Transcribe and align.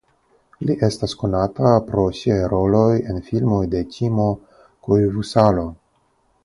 Li 0.69 0.75
estas 0.87 1.13
konata 1.23 1.73
pro 1.91 2.05
siaj 2.21 2.39
roloj 2.55 2.89
en 3.13 3.23
filmoj 3.29 3.61
de 3.75 3.83
Timo 3.97 4.29
Koivusalo. 4.89 5.73